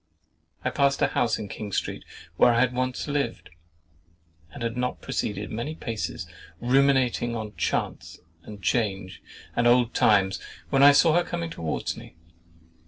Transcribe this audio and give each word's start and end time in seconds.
I 0.65 0.71
passed 0.71 0.99
a 1.03 1.09
house 1.09 1.37
in 1.37 1.47
King 1.47 1.71
Street 1.71 2.03
where 2.35 2.55
I 2.55 2.59
had 2.59 2.73
once 2.73 3.07
lived, 3.07 3.51
and 4.51 4.63
had 4.63 4.75
not 4.75 4.99
proceeded 4.99 5.51
many 5.51 5.75
paces, 5.75 6.25
ruminating 6.59 7.35
on 7.35 7.55
chance 7.55 8.17
and 8.41 8.63
change 8.63 9.21
and 9.55 9.67
old 9.67 9.93
times, 9.93 10.39
when 10.71 10.81
I 10.81 10.91
saw 10.91 11.13
her 11.13 11.23
coming 11.23 11.51
towards 11.51 11.95
me. 11.95 12.15